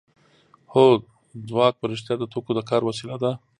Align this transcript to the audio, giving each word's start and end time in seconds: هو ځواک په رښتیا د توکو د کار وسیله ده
هو 0.73 0.83
ځواک 1.49 1.73
په 1.77 1.85
رښتیا 1.91 2.15
د 2.19 2.23
توکو 2.31 2.51
د 2.57 2.59
کار 2.69 2.81
وسیله 2.85 3.15
ده 3.23 3.31